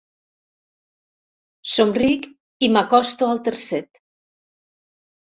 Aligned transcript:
Somric 1.71 2.25
i 2.67 2.69
m'acosto 2.77 3.27
al 3.33 3.43
tercet. 3.49 4.01